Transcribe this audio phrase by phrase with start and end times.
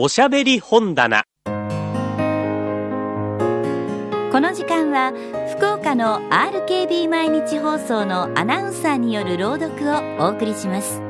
[0.00, 1.24] おしゃべり本棚。
[1.44, 1.50] こ
[4.38, 5.12] の時間は
[5.56, 11.02] 福岡の RKB 毎日放送のアナウンサーによる朗読をお送りします。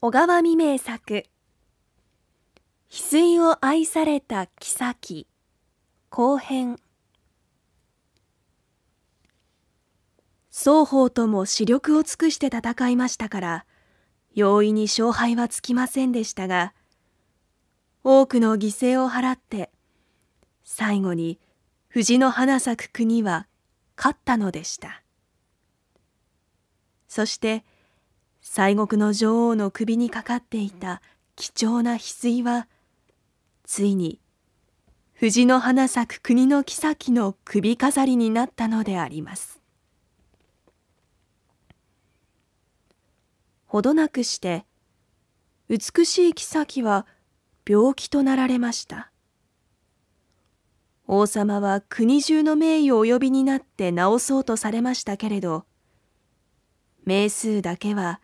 [0.00, 1.24] 小川未明作
[2.88, 5.26] 翡翠を愛された妃。
[6.08, 6.78] 後編。
[10.50, 13.66] 双方とも視力を尽くして戦いましたから
[14.34, 16.72] 容易に勝敗はつきませんでしたが
[18.02, 19.70] 多くの犠牲を払って
[20.64, 21.38] 最後に
[21.88, 23.46] 藤の花咲く国は
[23.98, 25.02] 勝ったのでした。
[27.08, 27.64] そして
[28.40, 31.02] 西国の女王の首にかかっていた
[31.34, 32.68] 貴重な翡翠は
[33.66, 34.20] ついに
[35.14, 39.60] 藤の花咲く国の妃の首飾りになったのであります
[43.66, 44.64] ほどなくして
[45.68, 47.06] 美しい妃は
[47.68, 49.10] 病気となられました
[51.08, 55.64] 王様は国中の名誉をお呼びになって治そうとされましたけれど
[57.04, 58.20] 名数だけは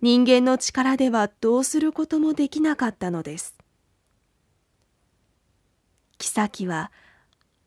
[0.00, 3.57] 人間の力ではどうすることもできなかったのです。
[6.46, 6.92] 妃は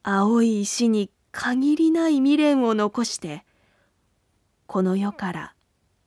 [0.04, 3.44] 青い石に限りない未練を残して
[4.66, 5.54] この世から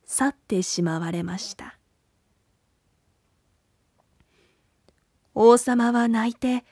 [0.06, 1.78] 去ってしまわれました。
[5.34, 6.64] 王様は泣いて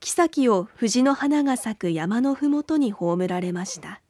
[0.00, 4.00] 妃を藤の花が咲く山のふもとに葬られました。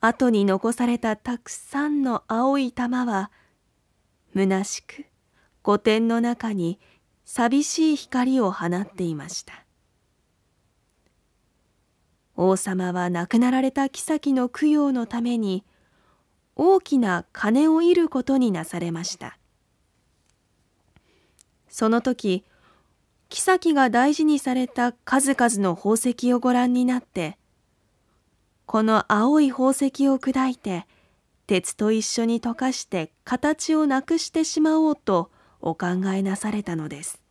[0.00, 3.30] 後に残されたたくさんの青い玉は
[4.34, 5.06] 虚しく
[5.62, 6.78] 御殿の中に
[7.24, 9.64] 寂しい光を放っていました。
[12.36, 15.64] 王様は亡くなられた妃の供養のために
[16.56, 19.38] 大きな金を得ることになされました。
[21.68, 22.44] その時
[23.30, 27.36] 妃が大事にされた数々の宝石をご覧になって
[28.64, 30.86] この青い宝石を砕いて
[31.48, 37.23] 鉄と一緒に溶かして形をなくしてしまおうとお考えなされたのです。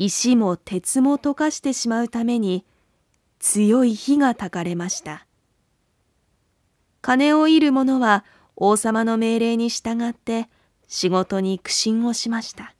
[0.00, 2.64] 石も鉄も溶かしてしまうために
[3.40, 5.26] 強い火がたかれました。
[7.02, 10.48] 金を得る者は王様の命令に従って
[10.86, 12.76] 仕事に苦心をしました。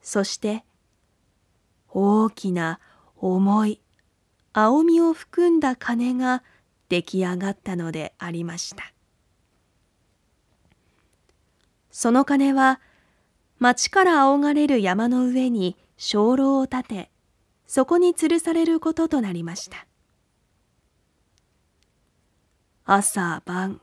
[0.00, 0.64] そして
[1.90, 2.80] 大きな
[3.16, 3.80] 重い
[4.54, 6.42] 青みを含んだ鐘が
[6.88, 8.90] 出来上がったのでありました。
[11.90, 12.80] その鐘は
[13.62, 17.10] 町から仰がれる山の上に鐘楼を建て
[17.68, 19.86] そこに吊るされることとなりました
[22.84, 23.80] 朝晩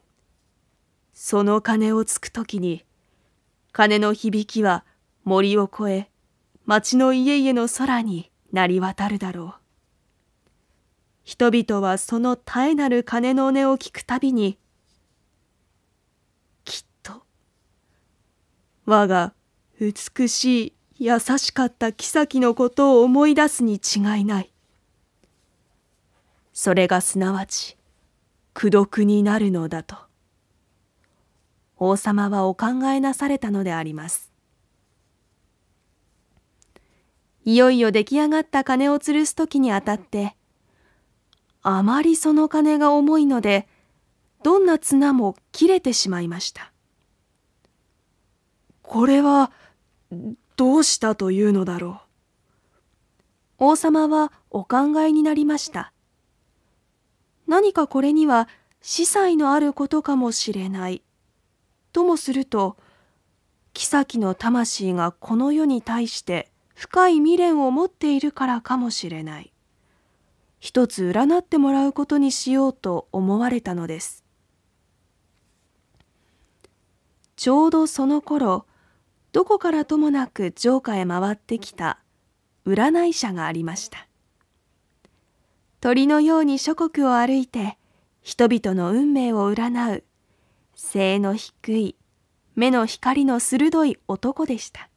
[1.14, 2.84] その鐘をつくときに
[3.72, 4.84] 鐘の響きは
[5.24, 6.10] 森を越え
[6.66, 10.50] 町の家々の空に鳴り渡るだろう。
[11.24, 14.58] 人々はその絶えなる鐘の音を聞くたびに、
[16.66, 17.24] きっと、
[18.86, 19.34] 我が
[19.80, 24.52] 美しい優しかった妃のことを思い出すに違いない。
[26.52, 27.78] それがすなわち、
[28.58, 29.96] 功徳になるのだと。
[31.78, 34.34] 王様はお考えなされたのであります。
[37.46, 40.36] いよいよ出来上がった鐘を吊るす時にあたって、
[41.62, 43.70] あまりその鐘が重いので、
[44.44, 46.74] どんな綱も切れてしまいました。
[48.82, 49.54] これは、
[50.56, 52.02] どうしたというのだろ
[53.60, 53.66] う？
[53.66, 55.94] 王様はお考えになりました。
[57.48, 58.48] 何かこれには
[58.82, 61.04] 司祭のあることかもしれない。
[61.92, 62.78] ともすると、
[63.74, 69.52] 妃の魂がこの世に対して深い未練を持っているからかもしれない。
[70.60, 74.24] 一つ占ってもらうことにしようと思われたのです。
[77.36, 78.66] ちょうどその頃、
[79.32, 82.00] どこからともなく城下へ回ってきた
[82.66, 84.08] 占い者がありました。
[85.82, 87.78] 鳥のように諸国を歩いて
[88.22, 90.04] 人々の運命を占う
[90.76, 91.96] 背の低い
[92.56, 94.90] 目の光の鋭い男でした。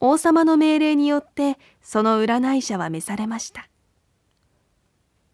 [0.00, 3.68] 王様の命令によってその占い者は召されました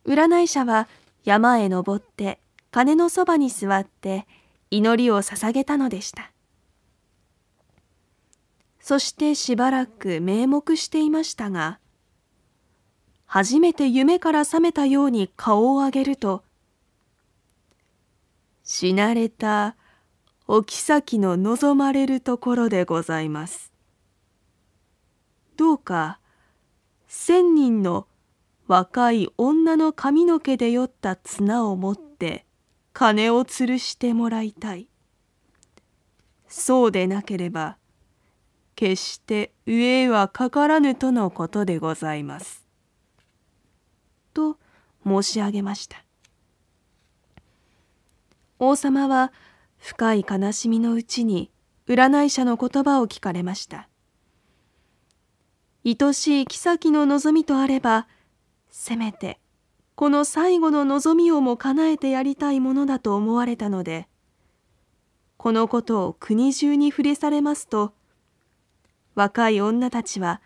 [0.07, 0.89] 占い者は
[1.25, 2.41] 山へ登って
[2.71, 4.27] 鐘のそばに座って
[4.71, 6.32] 祈りを捧げたのでした
[8.83, 11.79] そしてしばらく名目していましたが
[13.27, 16.43] 初めて夢から覚めたように顔を上げると
[18.65, 19.77] 死なれた
[20.49, 23.73] お妃の望まれるところでございます。
[25.57, 26.19] どうか
[27.07, 28.07] 千人の
[28.67, 32.45] 若い女の髪の毛でよった綱を持って
[32.93, 34.89] 金を吊るしてもらいたい。
[36.49, 37.77] そうでなければ
[38.83, 42.67] 決して上はかからぬとのことでございます。
[44.35, 44.59] と
[45.07, 46.05] 申し上げました。
[48.59, 49.33] 王様は
[49.79, 51.53] 深い悲しみのうちに
[51.87, 53.89] 占い者の言葉を聞かれました。
[55.85, 58.09] 愛しい妃の望みとあれば、
[58.69, 59.39] せめて
[59.95, 64.09] この最後の望みをも叶えてやりたいものだと思われたので、
[65.37, 67.95] このことを国中に触れされますと、
[69.15, 70.41] 若い女たちは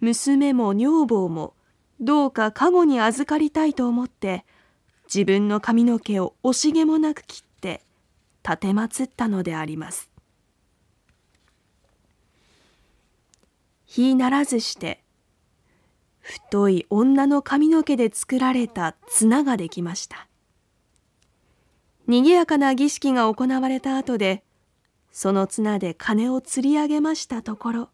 [0.00, 1.54] 娘も女房も
[2.00, 4.44] どうか加護に預かりたいと思って
[5.12, 7.82] 自分の髪の毛を惜しげもなく切って
[8.42, 8.60] 奉
[9.04, 10.10] ったのであります。
[13.86, 15.02] 日ならずして
[16.20, 20.28] 太い女の髪の毛で作られた綱ができました。
[22.06, 24.44] 賑やかな儀式が行われた後で
[25.10, 27.88] その綱で金を釣り上げましたところ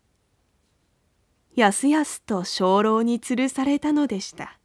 [1.54, 4.58] やすやすと鐘楼に吊るされたのでした。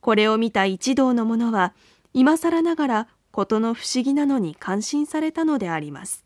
[0.00, 1.72] これを見た一同の者は
[2.12, 6.24] 今更ながら事の不思議なのに感心されたのであります。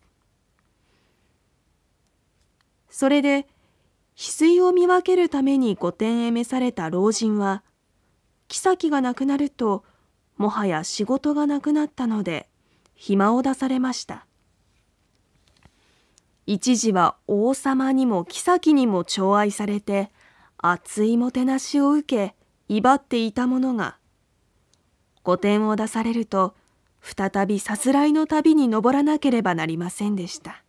[2.89, 3.47] それで
[4.17, 7.63] 翡翠を見分けるために御殿へ召された老人は
[8.49, 9.85] 妃が亡くなると
[10.35, 12.49] もはや仕事がなくなったので
[12.95, 14.25] 暇を出されました。
[16.51, 20.09] 一時は王様にも妃にも寵愛されて
[20.57, 22.35] 熱いもてなしを受け
[22.67, 23.99] 威張っていたものが
[25.21, 26.55] 御殿を出されると
[27.03, 30.63] 再びさすらいの旅に登らなければなりませんでした。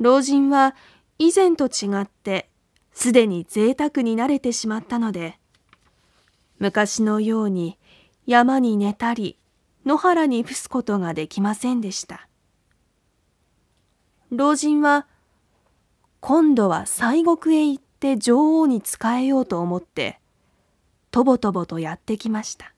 [0.00, 0.74] 老人は
[1.20, 2.48] 以前と違って
[2.92, 5.38] すでに贅沢に慣れてしまったので
[6.58, 7.78] 昔のように
[8.26, 9.38] 山に寝たり
[9.86, 12.26] 野原に伏すことができませんでした。
[14.30, 15.06] 老人は
[16.20, 20.20] 今度は西国へ行って女王に仕えようと思って
[21.10, 22.72] とぼとぼとやってきました。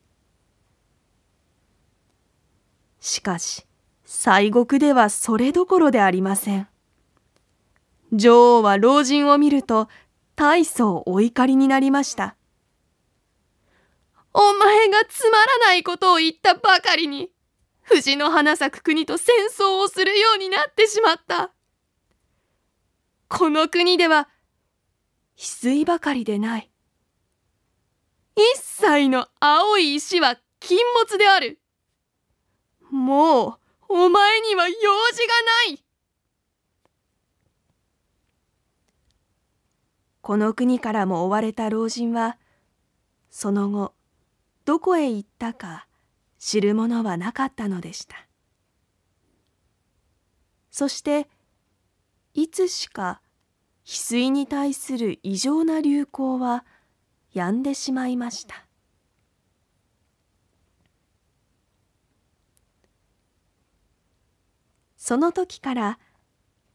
[3.01, 3.67] しかし
[4.05, 6.69] 西国ではそれどころでありません。
[8.13, 9.89] 女王は老人を見ると
[10.37, 12.37] 大層お怒りになりました。
[14.33, 17.31] お前がつまらないことを言ったばかりに
[17.83, 21.53] 藤の花咲く国と戦争をするようになってしまった。
[23.29, 24.29] この国では、
[25.37, 26.71] 翡翠ばかりでない。
[28.37, 31.59] 一切の青い石は禁物である。
[32.91, 33.59] もう、
[33.89, 35.35] お前には用事が
[35.71, 35.85] ない。
[40.23, 42.39] この国からも追われた老人は、
[43.29, 43.95] その後、
[44.65, 45.89] どこへ行ったか
[46.45, 48.27] 知るものはなかったのでした。
[50.73, 51.29] そして
[52.35, 53.21] いつしか
[53.85, 56.65] 翡翠に対する異常な流行は
[57.33, 58.67] 止んでしまいました。
[64.97, 65.99] その時から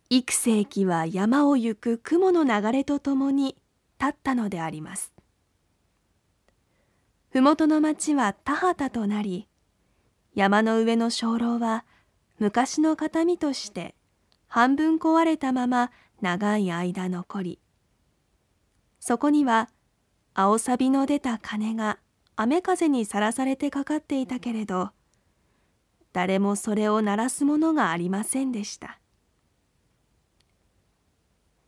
[0.10, 3.58] 幾世紀は山を行く雲の流れとともに
[4.00, 5.12] 立ったのであります。
[7.32, 9.50] 麓の町は田畑となり
[10.38, 11.84] 山の上の鐘楼は
[12.38, 13.96] 昔の形見として
[14.48, 15.90] 半分壊れたまま
[16.22, 17.60] 長い間残り
[19.00, 19.68] そこには
[20.36, 21.98] 青さびの出た鐘が
[22.36, 24.92] 雨風にさらされてかかっていたけれど
[26.14, 29.00] 誰もそれを鳴らすものがありませんでした。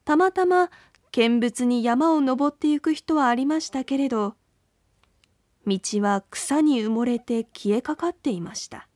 [0.05, 0.69] たまたま
[1.11, 4.35] 見物に山を登ってゆく人はありましたけれど
[5.69, 8.87] 道は草に埋もれて消えかかっていました。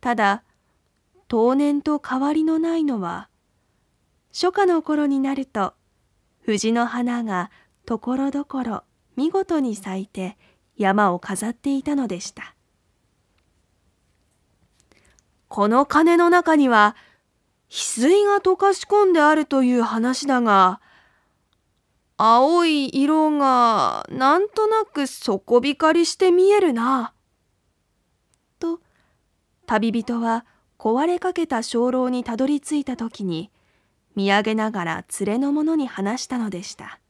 [0.00, 0.42] ただ
[1.28, 3.28] 当年と変わりのないのは
[4.32, 5.74] 初夏の頃になると
[6.40, 7.50] 藤の花が
[7.84, 8.82] ところどころ
[9.16, 10.36] 見事に咲いて
[10.76, 12.54] 山を飾っていたのでした。
[15.48, 16.96] この鐘の中には
[17.68, 20.80] 翡翠が溶かし込んであるという話だが
[22.18, 27.12] 青い色がなんとなく底光りして見えるな。
[28.58, 28.80] と
[29.66, 30.46] 旅人は
[30.78, 33.50] 壊れかけた鐘楼にたどり着いた時に
[34.14, 37.00] 見上げながら連れの者に話したのでした。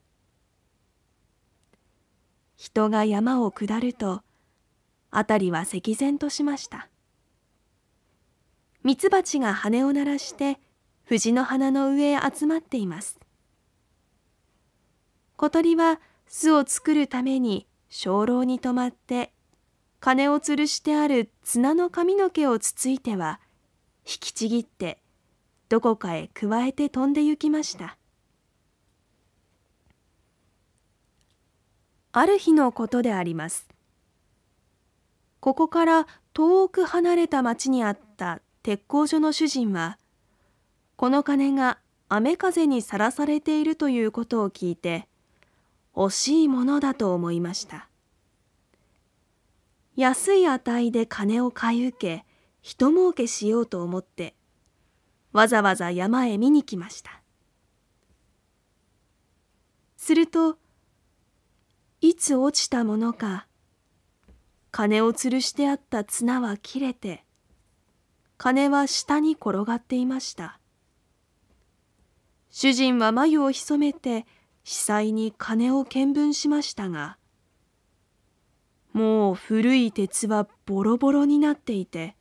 [2.56, 4.22] 人が山を下ると
[5.12, 6.88] 辺りは石然としました。
[8.82, 10.58] ミツバチが羽を鳴らして
[11.04, 13.20] 藤の花の上へ集まっています。
[15.36, 19.32] 小鳥は巣を作るために鐘楼に止まって
[20.00, 23.40] 鐘を吊るしてある綱の髪の毛をつついては
[24.06, 24.98] 引きちぎって
[25.68, 27.98] どこかへくわえて飛んで行きました。
[32.12, 33.68] ある日のことであります。
[35.40, 39.98] ここから遠く離れた町にあった鉄工所の主人は
[40.96, 41.78] この鐘が
[42.08, 45.08] 雨風にさらされているということを聞いて
[45.96, 47.88] 惜しいものだと思いました。
[49.96, 52.24] 安い値で金を買い受け
[52.60, 54.34] 人儲けしようと思って
[55.32, 57.22] わざわざ山へ見に来ました。
[59.96, 60.58] すると
[62.02, 63.46] いつ落ちたものか
[64.70, 67.24] 金を吊るしてあった綱は切れて
[68.36, 70.60] 金は下に転がっていました。
[72.50, 74.26] 主人は眉を潜めて
[74.66, 77.18] 司祭に金を見分しましたが
[78.92, 82.16] もう古い鉄はボロボロになっていて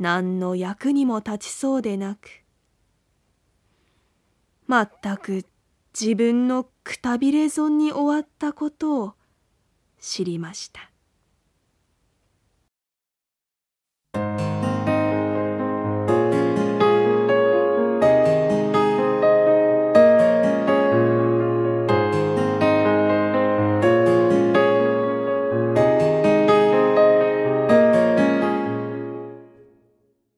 [0.00, 2.28] 何の役にも立ちそうでなく
[4.66, 5.46] まったく
[5.98, 9.14] 自分のくたびれ損に終わったことを
[10.00, 10.90] 知りました。